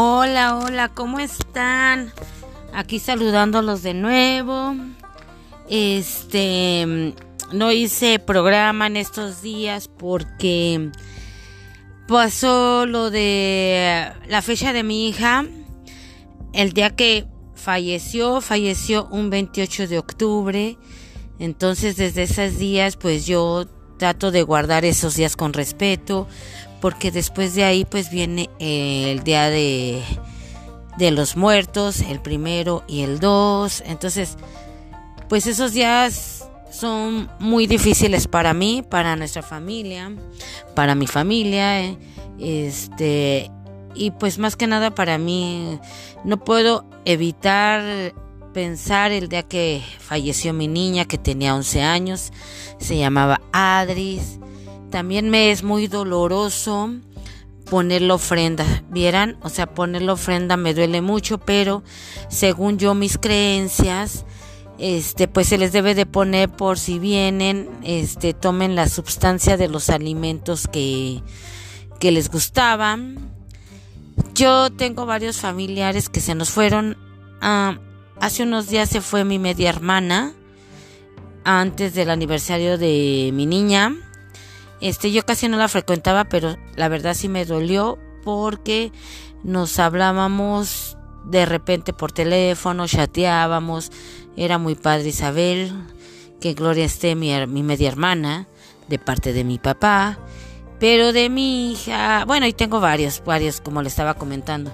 [0.00, 2.12] Hola, hola, ¿cómo están?
[2.72, 4.76] Aquí saludándolos de nuevo.
[5.68, 7.14] Este,
[7.50, 10.92] no hice programa en estos días porque
[12.06, 15.44] pasó lo de la fecha de mi hija.
[16.52, 17.26] El día que
[17.56, 20.78] falleció, falleció un 28 de octubre.
[21.40, 23.66] Entonces desde esos días pues yo
[23.98, 26.26] trato de guardar esos días con respeto
[26.80, 30.02] porque después de ahí pues viene el día de,
[30.96, 33.82] de los muertos, el primero y el dos.
[33.84, 34.36] Entonces
[35.28, 40.12] pues esos días son muy difíciles para mí, para nuestra familia,
[40.74, 41.98] para mi familia, eh,
[42.38, 43.50] este
[43.94, 45.80] y pues más que nada para mí
[46.24, 48.14] no puedo evitar
[48.52, 52.32] pensar el día que falleció mi niña que tenía 11 años,
[52.78, 54.38] se llamaba Adris.
[54.90, 56.90] También me es muy doloroso
[57.70, 59.36] ponerle ofrenda, ¿vieran?
[59.42, 61.82] O sea, ponerle ofrenda me duele mucho, pero
[62.28, 64.24] según yo mis creencias,
[64.78, 69.68] este pues se les debe de poner por si vienen, este tomen la sustancia de
[69.68, 71.22] los alimentos que
[71.98, 73.32] que les gustaban.
[74.34, 76.96] Yo tengo varios familiares que se nos fueron.
[77.40, 77.78] Ah,
[78.20, 80.32] hace unos días se fue mi media hermana
[81.44, 83.94] antes del aniversario de mi niña.
[84.80, 88.92] Este, yo casi no la frecuentaba, pero la verdad sí me dolió porque
[89.42, 93.90] nos hablábamos de repente por teléfono, chateábamos,
[94.36, 95.72] era muy padre Isabel,
[96.40, 98.46] que Gloria esté mi, mi media hermana,
[98.88, 100.18] de parte de mi papá,
[100.78, 104.72] pero de mi hija, bueno, y tengo varios, varios, como le estaba comentando,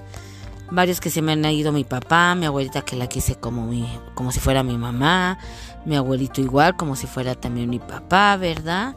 [0.70, 3.88] varios que se me han ido mi papá, mi abuelita que la quise como mi,
[4.14, 5.38] como si fuera mi mamá,
[5.84, 8.96] mi abuelito igual, como si fuera también mi papá, ¿verdad?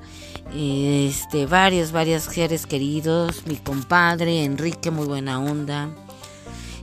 [0.53, 5.89] Este, varios, varios seres queridos, mi compadre, Enrique, muy buena onda.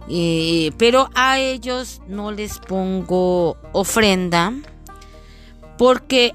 [0.08, 4.52] Eh, pero a ellos no les pongo ofrenda
[5.78, 6.34] porque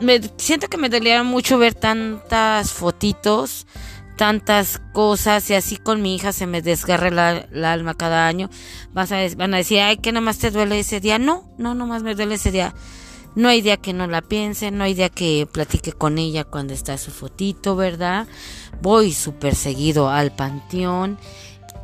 [0.00, 3.66] me siento que me dolía mucho ver tantas fotitos,
[4.16, 8.50] tantas cosas y así con mi hija se me desgarra la, alma cada año.
[8.92, 11.18] Vas a, van a decir, ay, que nada más te duele ese día.
[11.18, 12.74] No, no, más me duele ese día.
[13.34, 16.72] No hay día que no la piense, no hay día que platique con ella cuando
[16.72, 18.26] está su fotito, ¿verdad?
[18.80, 21.18] Voy súper seguido al panteón.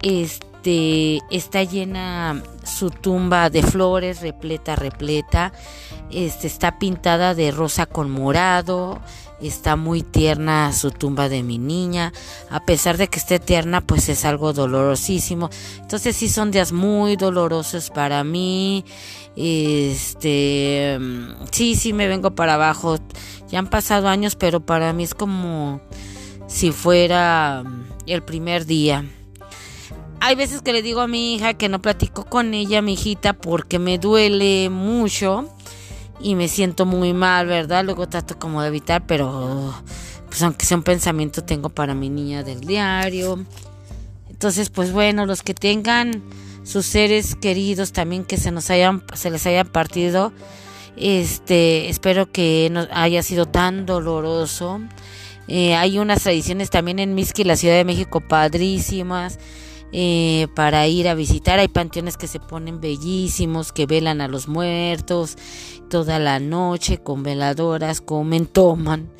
[0.03, 5.53] Este, está llena su tumba de flores, repleta, repleta.
[6.11, 9.01] Este, está pintada de rosa con morado.
[9.43, 12.13] Está muy tierna su tumba de mi niña.
[12.51, 15.51] A pesar de que esté tierna, pues es algo dolorosísimo.
[15.81, 18.85] Entonces sí son días muy dolorosos para mí.
[19.35, 20.99] Este,
[21.51, 22.99] sí, sí me vengo para abajo.
[23.49, 25.81] Ya han pasado años, pero para mí es como
[26.47, 27.65] si fuera
[28.07, 29.05] el primer día.
[30.21, 33.33] Hay veces que le digo a mi hija que no platico con ella, mi hijita,
[33.33, 35.49] porque me duele mucho
[36.23, 37.85] y me siento muy mal, ¿verdad?
[37.85, 39.75] Luego trato como de evitar, pero
[40.29, 43.45] pues aunque sea un pensamiento tengo para mi niña del diario.
[44.31, 46.23] Entonces, pues bueno, los que tengan
[46.65, 50.33] sus seres queridos también que se nos hayan se les hayan partido,
[50.97, 54.81] este, espero que no haya sido tan doloroso.
[55.49, 59.39] Eh, hay unas tradiciones también en Misqui, la Ciudad de México, padrísimas.
[59.95, 61.59] Eh, para ir a visitar.
[61.59, 65.37] Hay panteones que se ponen bellísimos, que velan a los muertos
[65.91, 69.11] toda la noche con veladoras, comen, toman,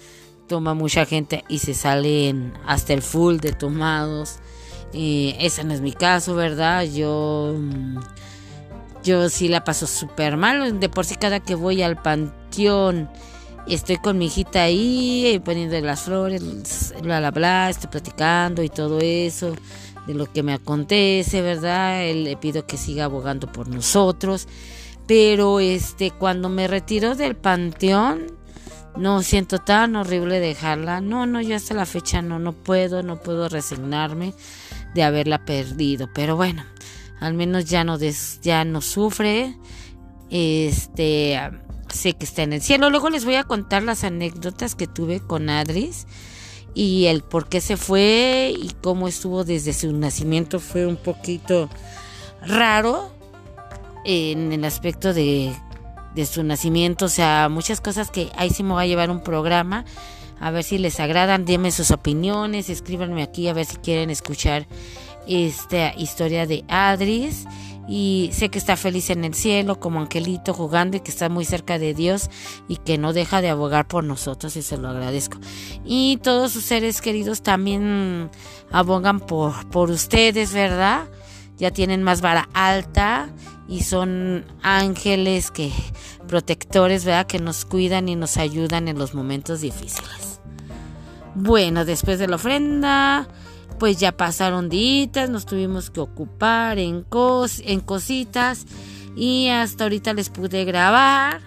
[0.49, 4.37] toma mucha gente y se salen hasta el full de tomados.
[4.95, 6.85] Eh, ese no es mi caso, ¿verdad?
[6.85, 7.99] Yo, mm,
[9.05, 10.81] yo sí la paso súper mal.
[10.81, 13.11] De por sí cada que voy al panteón
[13.67, 18.71] estoy con mi hijita ahí eh, poniendo las flores, bla, bla, bla, estoy platicando y
[18.71, 19.55] todo eso
[20.07, 22.03] de lo que me acontece, ¿verdad?
[22.13, 24.49] Le pido que siga abogando por nosotros.
[25.07, 28.27] Pero este, cuando me retiro del panteón,
[28.97, 31.01] no siento tan horrible dejarla.
[31.01, 34.35] No, no, yo hasta la fecha no, no puedo, no puedo resignarme
[34.95, 36.09] de haberla perdido.
[36.13, 36.65] Pero bueno,
[37.21, 39.57] al menos ya no, ya no sufre.
[40.31, 41.39] Este,
[41.89, 42.91] sé que está en el cielo.
[42.91, 46.07] Luego les voy a contar las anécdotas que tuve con Adris
[46.75, 51.69] y el por qué se fue y cómo estuvo desde su nacimiento fue un poquito
[52.47, 53.11] raro
[54.05, 55.55] en el aspecto de,
[56.15, 59.23] de su nacimiento, o sea, muchas cosas que ahí sí me va a llevar un
[59.23, 59.85] programa,
[60.41, 64.67] a ver si les agradan, denme sus opiniones, escríbanme aquí a ver si quieren escuchar
[65.27, 67.45] esta historia de Adris
[67.95, 71.45] y sé que está feliz en el cielo como angelito jugando y que está muy
[71.45, 72.31] cerca de Dios
[72.67, 75.37] y que no deja de abogar por nosotros y se lo agradezco.
[75.85, 78.31] Y todos sus seres queridos también
[78.71, 81.03] abogan por, por ustedes, ¿verdad?
[81.59, 83.29] Ya tienen más vara alta
[83.69, 85.71] y son ángeles que
[86.29, 87.27] protectores, ¿verdad?
[87.27, 90.41] Que nos cuidan y nos ayudan en los momentos difíciles.
[91.35, 93.29] Bueno, después de la ofrenda,
[93.83, 97.05] pues ya pasaron días, nos tuvimos que ocupar en,
[97.65, 98.65] en cositas
[99.17, 101.41] y hasta ahorita les pude grabar.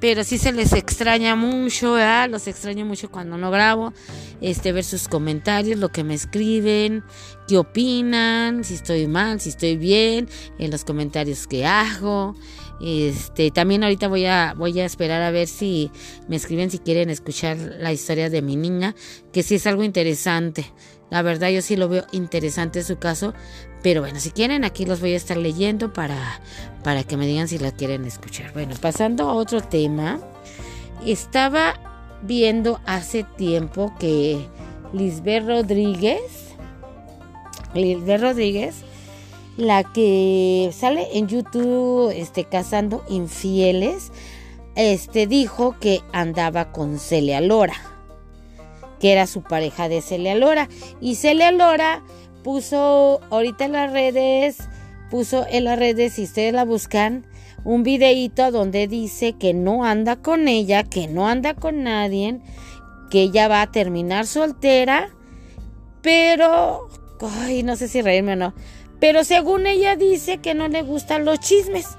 [0.00, 2.28] Pero sí se les extraña mucho, ¿verdad?
[2.28, 3.92] Los extraño mucho cuando no grabo.
[4.40, 7.04] Este, ver sus comentarios, lo que me escriben,
[7.46, 10.28] qué opinan, si estoy mal, si estoy bien,
[10.58, 12.34] en los comentarios que hago.
[12.80, 15.92] Este, también ahorita voy a, voy a esperar a ver si
[16.26, 18.96] me escriben si quieren escuchar la historia de mi niña,
[19.32, 20.66] que sí es algo interesante.
[21.10, 23.34] La verdad yo sí lo veo interesante su caso,
[23.82, 26.40] pero bueno, si quieren aquí los voy a estar leyendo para,
[26.84, 28.52] para que me digan si la quieren escuchar.
[28.52, 30.20] Bueno, pasando a otro tema,
[31.04, 31.74] estaba
[32.22, 34.46] viendo hace tiempo que
[34.92, 36.54] Lisbeth Rodríguez,
[37.74, 38.76] Lisbeth Rodríguez,
[39.56, 44.12] la que sale en YouTube este, cazando infieles,
[44.76, 47.99] este dijo que andaba con Celia Lora
[49.00, 50.68] que era su pareja de Celia Lora.
[51.00, 52.02] Y Celia Lora
[52.44, 54.58] puso ahorita en las redes,
[55.10, 57.26] puso en las redes, si ustedes la buscan,
[57.64, 62.40] un videíto donde dice que no anda con ella, que no anda con nadie,
[63.10, 65.10] que ella va a terminar soltera,
[66.00, 66.88] pero,
[67.42, 68.54] ay, no sé si reírme o no,
[68.98, 71.98] pero según ella dice que no le gustan los chismes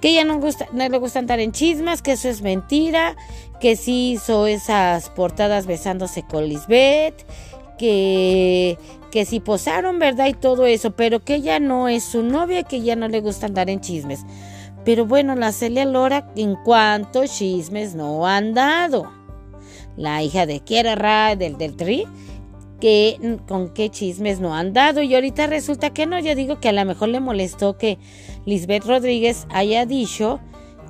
[0.00, 3.16] que ella no, gusta, no le gusta andar en chismes, que eso es mentira,
[3.60, 7.26] que sí hizo esas portadas besándose con Lisbeth,
[7.78, 8.78] que,
[9.10, 10.26] que sí posaron, ¿verdad?
[10.26, 13.46] Y todo eso, pero que ella no es su novia, que ella no le gusta
[13.46, 14.24] andar en chismes.
[14.84, 19.10] Pero bueno, la Celia Lora, en cuanto chismes no han dado.
[19.96, 22.06] La hija de Kiera Ra, del, del Tri,
[22.80, 25.02] que con qué chismes no han dado.
[25.02, 27.98] Y ahorita resulta que no, yo digo que a lo mejor le molestó que
[28.46, 30.40] Lisbeth Rodríguez haya dicho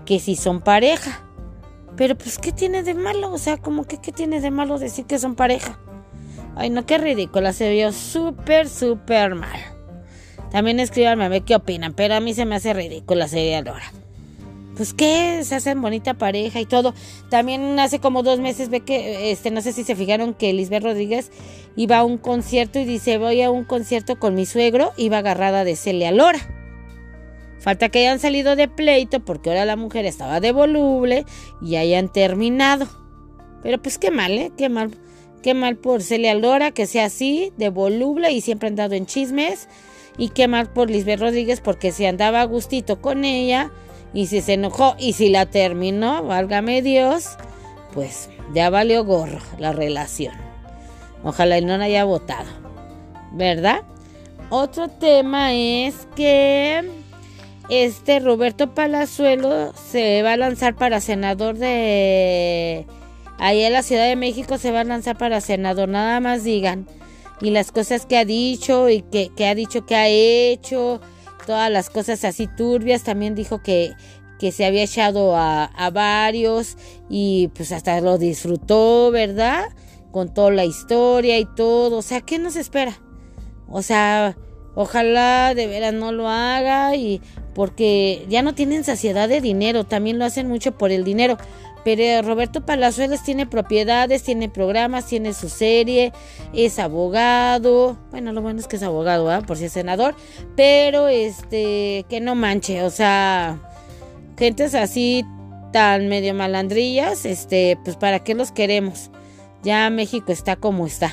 [0.07, 1.27] que si son pareja.
[1.97, 3.33] Pero pues, ¿qué tiene de malo?
[3.33, 5.79] O sea, como que, ¿qué tiene de malo decir que son pareja?
[6.57, 9.61] Ay, no, qué ridícula, se vio súper, súper mal.
[10.51, 13.93] También escríbanme a ver qué opinan, pero a mí se me hace ridícula, sería Laura
[14.81, 16.95] pues que se hacen bonita pareja y todo.
[17.29, 20.85] También hace como dos meses ve que, este, no sé si se fijaron que Lisbeth
[20.85, 21.31] Rodríguez
[21.77, 25.65] iba a un concierto y dice, voy a un concierto con mi suegro, iba agarrada
[25.65, 26.60] de Celia Lora.
[27.61, 31.25] Falta que hayan salido de pleito porque ahora la mujer estaba de voluble
[31.63, 32.87] y hayan terminado.
[33.63, 34.51] Pero pues qué mal, ¿eh?
[34.57, 34.91] Qué mal.
[35.43, 39.07] Qué mal por Celia Lora que sea así, de voluble y siempre han dado en
[39.07, 39.69] chismes.
[40.19, 43.71] Y qué mal por Lisbeth Rodríguez porque si andaba a gustito con ella,
[44.13, 47.37] y si se enojó y si la terminó, válgame Dios,
[47.95, 50.35] pues ya valió gorro la relación.
[51.23, 52.49] Ojalá y no la haya votado.
[53.33, 53.83] ¿Verdad?
[54.49, 57.00] Otro tema es que
[57.71, 62.87] este Roberto Palazuelo se va a lanzar para senador de...
[63.39, 66.87] Ahí en la Ciudad de México se va a lanzar para senador, nada más digan.
[67.41, 71.01] Y las cosas que ha dicho y que, que ha dicho que ha hecho
[71.47, 73.03] todas las cosas así turbias.
[73.03, 73.93] También dijo que,
[74.39, 76.77] que se había echado a, a varios
[77.09, 79.65] y pues hasta lo disfrutó, ¿verdad?
[80.11, 81.99] Con toda la historia y todo.
[81.99, 83.01] O sea, ¿qué nos espera?
[83.71, 84.37] O sea,
[84.75, 87.23] ojalá de veras no lo haga y
[87.55, 91.37] porque ya no tienen saciedad de dinero, también lo hacen mucho por el dinero.
[91.85, 96.13] Pero Roberto Palazuelos tiene propiedades, tiene programas, tiene su serie,
[96.53, 97.97] es abogado.
[98.11, 99.31] Bueno, lo bueno es que es abogado.
[99.47, 100.15] Por si es senador.
[100.57, 103.59] Pero este, que no manche, o sea,
[104.39, 105.25] gentes así
[105.73, 109.11] tan medio malandrillas, este, pues para qué los queremos.
[109.63, 111.13] Ya México está como está.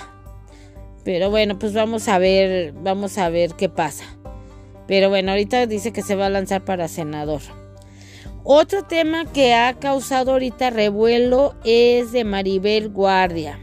[1.03, 4.16] Pero bueno, pues vamos a ver, vamos a ver qué pasa.
[4.87, 7.41] Pero bueno, ahorita dice que se va a lanzar para senador.
[8.43, 13.59] Otro tema que ha causado ahorita revuelo es de Maribel Guardia.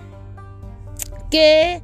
[1.31, 1.81] Que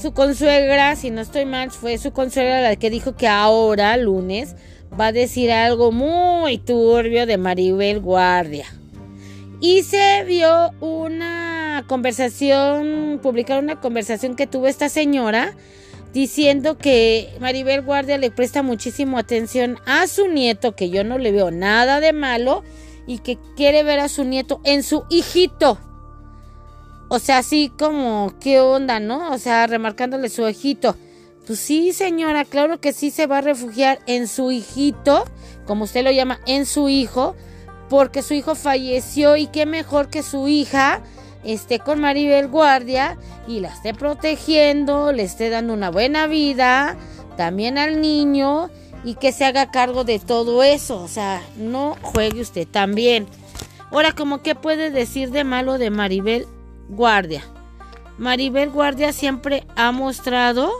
[0.00, 4.54] su consuegra, si no estoy mal, fue su consuegra la que dijo que ahora, lunes,
[4.98, 8.66] va a decir algo muy turbio de Maribel Guardia.
[9.60, 15.54] Y se vio una conversación, publicaron una conversación que tuvo esta señora
[16.14, 21.32] diciendo que Maribel Guardia le presta muchísimo atención a su nieto, que yo no le
[21.32, 22.62] veo nada de malo,
[23.06, 25.78] y que quiere ver a su nieto en su hijito.
[27.08, 29.32] O sea, así como, ¿qué onda, no?
[29.32, 30.96] O sea, remarcándole su hijito.
[31.46, 35.24] Pues sí, señora, claro que sí se va a refugiar en su hijito,
[35.66, 37.34] como usted lo llama, en su hijo,
[37.90, 41.02] porque su hijo falleció y qué mejor que su hija
[41.44, 46.96] esté con Maribel Guardia y la esté protegiendo, le esté dando una buena vida,
[47.36, 48.70] también al niño
[49.04, 51.00] y que se haga cargo de todo eso.
[51.02, 53.26] O sea, no juegue usted también.
[53.90, 56.46] Ahora, como qué puede decir de malo de Maribel
[56.88, 57.44] Guardia?
[58.18, 60.72] Maribel Guardia siempre ha mostrado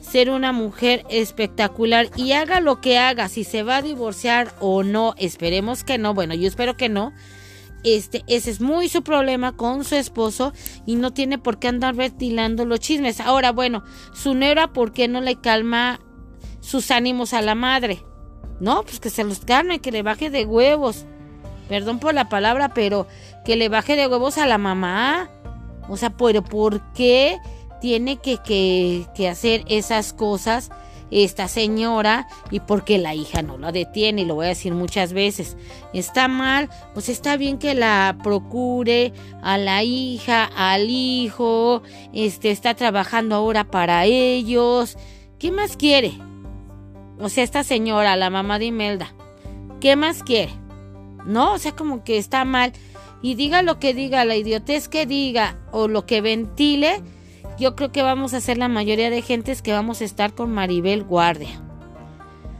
[0.00, 4.84] ser una mujer espectacular y haga lo que haga, si se va a divorciar o
[4.84, 7.12] no, esperemos que no, bueno, yo espero que no.
[7.86, 10.52] Este, ese es muy su problema con su esposo
[10.86, 13.20] y no tiene por qué andar ventilando los chismes.
[13.20, 16.00] Ahora, bueno, su nera, ¿por qué no le calma
[16.58, 18.02] sus ánimos a la madre?
[18.58, 21.04] No, pues que se los calme, que le baje de huevos.
[21.68, 23.06] Perdón por la palabra, pero
[23.44, 25.30] que le baje de huevos a la mamá.
[25.88, 27.38] O sea, pero ¿por qué
[27.80, 30.70] tiene que, que, que hacer esas cosas?
[31.10, 35.12] Esta señora y porque la hija no la detiene y lo voy a decir muchas
[35.12, 35.56] veces.
[35.92, 41.82] Está mal, pues está bien que la procure a la hija, al hijo,
[42.12, 44.96] este está trabajando ahora para ellos.
[45.38, 46.12] ¿Qué más quiere?
[47.18, 49.14] O sea, esta señora, la mamá de Imelda,
[49.80, 50.52] ¿qué más quiere?
[51.24, 52.72] No, o sea, como que está mal.
[53.22, 57.02] Y diga lo que diga, la idiotez que diga o lo que ventile,
[57.58, 60.52] yo creo que vamos a ser la mayoría de gentes que vamos a estar con
[60.52, 61.62] Maribel Guardia.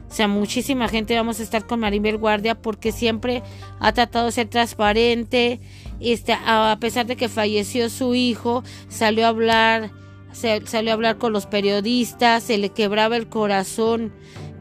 [0.09, 3.43] O sea, muchísima gente vamos a estar con Maribel Guardia porque siempre
[3.79, 5.59] ha tratado de ser transparente.
[5.99, 9.91] Este, a pesar de que falleció su hijo, salió a hablar,
[10.31, 14.13] salió a hablar con los periodistas, se le quebraba el corazón,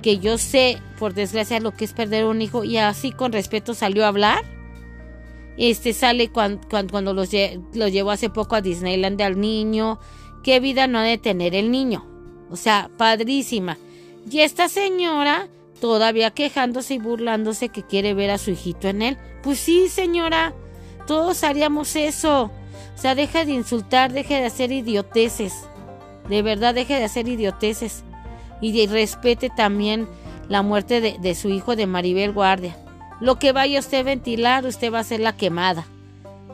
[0.03, 3.73] que yo sé, por desgracia, lo que es perder un hijo, y así con respeto
[3.73, 4.45] salió a hablar.
[5.59, 7.31] Este sale cuando, cuando, los,
[7.73, 9.99] lo llevó hace poco a Disneyland al niño
[10.47, 12.07] ¿Qué vida no ha de tener el niño?
[12.53, 13.79] O sea, padrísima.
[14.31, 15.49] Y esta señora
[15.81, 19.19] todavía quejándose y burlándose que quiere ver a su hijito en él.
[19.43, 20.55] Pues sí, señora,
[21.09, 22.45] todos haríamos eso.
[22.45, 25.53] O sea, deja de insultar, deje de hacer idioteces.
[26.29, 28.05] De verdad, deje de hacer idioteces.
[28.61, 30.07] Y respete también
[30.49, 32.77] la muerte de, de su hijo de Maribel Guardia.
[33.21, 35.89] Lo que vaya usted a ventilar, usted va a ser la quemada.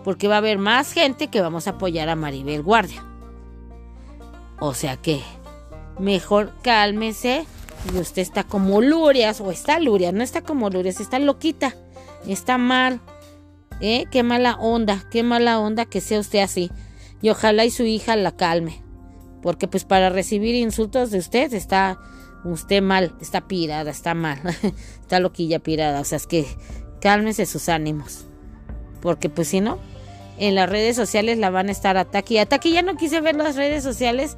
[0.02, 3.04] Porque va a haber más gente que vamos a apoyar a Maribel Guardia.
[4.64, 5.20] O sea que
[5.98, 7.46] mejor cálmese
[7.92, 11.74] y usted está como Lurias o está Luria, no está como Lurias, está loquita,
[12.28, 13.00] está mal.
[13.80, 14.04] ¿Eh?
[14.12, 16.70] Qué mala onda, qué mala onda que sea usted así.
[17.20, 18.84] Y ojalá y su hija la calme.
[19.42, 21.98] Porque pues para recibir insultos de usted está
[22.44, 24.38] usted mal, está pirada, está mal,
[25.00, 26.00] está loquilla pirada.
[26.00, 26.46] O sea, es que
[27.00, 28.26] cálmese sus ánimos.
[29.00, 29.80] Porque pues si no,
[30.38, 32.70] en las redes sociales la van a estar ataque y ataque.
[32.70, 34.36] Ya no quise ver las redes sociales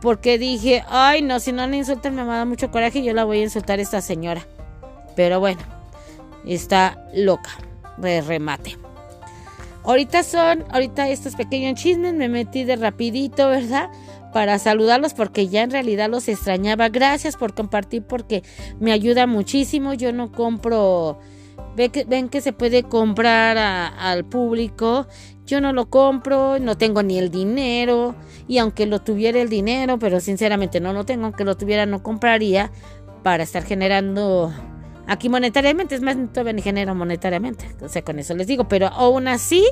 [0.00, 3.12] porque dije, ay no, si no le insultan me va a dar mucho coraje yo
[3.12, 4.46] la voy a insultar a esta señora.
[5.16, 5.60] Pero bueno,
[6.46, 7.50] está loca
[7.98, 8.76] de remate.
[9.84, 13.88] Ahorita son, ahorita estos pequeños chismes me metí de rapidito, ¿verdad?
[14.32, 16.88] Para saludarlos porque ya en realidad los extrañaba.
[16.90, 18.42] Gracias por compartir porque
[18.78, 19.94] me ayuda muchísimo.
[19.94, 21.18] Yo no compro
[21.76, 25.06] ven que se puede comprar al público.
[25.46, 28.14] Yo no lo compro, no tengo ni el dinero.
[28.46, 32.02] Y aunque lo tuviera el dinero, pero sinceramente no lo tengo, aunque lo tuviera no
[32.02, 32.70] compraría
[33.22, 34.52] para estar generando
[35.06, 35.94] aquí monetariamente.
[35.94, 37.74] Es más, todavía ni genero monetariamente.
[37.80, 38.68] O sea, con eso les digo.
[38.68, 39.66] Pero aún así,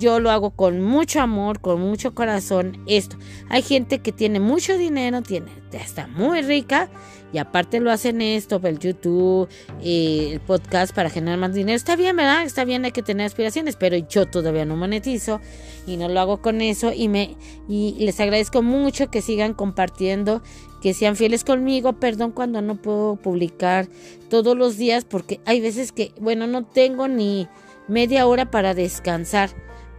[0.00, 2.82] yo lo hago con mucho amor, con mucho corazón.
[2.86, 3.16] Esto.
[3.50, 6.88] Hay gente que tiene mucho dinero, tiene, está muy rica
[7.32, 9.48] y aparte lo hacen esto, el YouTube,
[9.82, 11.76] eh, el podcast para generar más dinero.
[11.76, 12.44] Está bien, ¿verdad?
[12.44, 15.40] Está bien, hay que tener aspiraciones, pero yo todavía no monetizo
[15.86, 17.36] y no lo hago con eso y me
[17.68, 20.42] y les agradezco mucho que sigan compartiendo,
[20.80, 21.92] que sean fieles conmigo.
[21.92, 23.86] Perdón cuando no puedo publicar
[24.30, 27.48] todos los días porque hay veces que, bueno, no tengo ni
[27.86, 29.50] media hora para descansar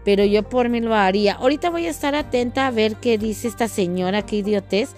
[0.04, 1.34] pero yo por mí lo haría.
[1.34, 4.90] Ahorita voy a estar atenta a ver qué dice esta señora, qué idiotez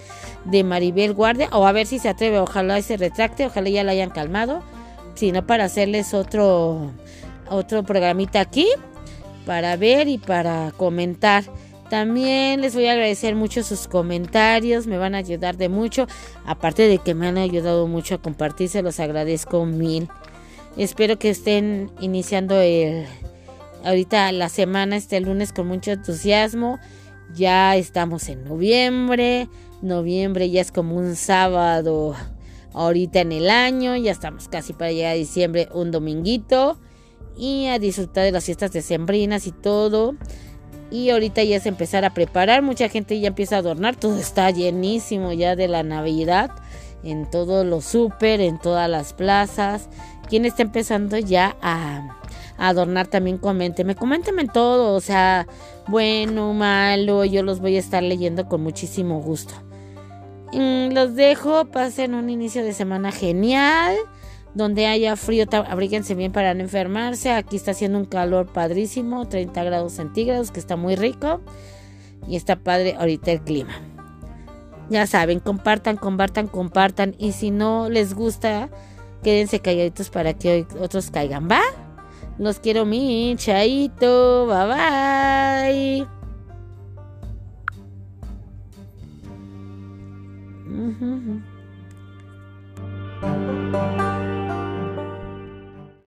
[0.44, 3.92] de Maribel Guardia, o a ver si se atreve, ojalá se retracte, ojalá ya la
[3.92, 4.62] hayan calmado,
[5.14, 6.90] si no para hacerles otro,
[7.48, 8.68] otro programita aquí,
[9.46, 11.44] para ver y para comentar.
[11.90, 16.06] También les voy a agradecer mucho sus comentarios, me van a ayudar de mucho,
[16.46, 20.08] aparte de que me han ayudado mucho a compartir, se los agradezco mil.
[20.76, 23.06] Espero que estén iniciando el
[23.84, 26.78] ahorita la semana, este lunes con mucho entusiasmo.
[27.34, 29.48] Ya estamos en noviembre.
[29.82, 32.14] Noviembre ya es como un sábado
[32.72, 33.96] ahorita en el año.
[33.96, 36.78] Ya estamos casi para llegar a diciembre, un dominguito.
[37.36, 40.14] Y a disfrutar de las fiestas decembrinas y todo.
[40.90, 44.50] Y ahorita ya es empezar a preparar, mucha gente ya empieza a adornar, todo está
[44.50, 46.52] llenísimo ya de la Navidad,
[47.02, 49.88] en todos los súper, en todas las plazas.
[50.28, 52.16] Quien está empezando ya a,
[52.58, 55.46] adornar también coménteme, coménteme todo, o sea,
[55.88, 59.54] bueno, malo, yo los voy a estar leyendo con muchísimo gusto.
[60.52, 63.96] Mm, los dejo, pasen un inicio de semana genial
[64.54, 67.32] donde haya frío, abríguense bien para no enfermarse.
[67.32, 71.40] Aquí está haciendo un calor padrísimo, 30 grados centígrados, que está muy rico.
[72.28, 73.74] Y está padre ahorita el clima.
[74.88, 77.14] Ya saben, compartan, compartan, compartan.
[77.18, 78.70] Y si no les gusta,
[79.22, 81.60] quédense calladitos para que otros caigan, ¿va?
[82.38, 84.46] Los quiero mi chaito.
[84.46, 86.06] Bye
[93.70, 94.03] bye.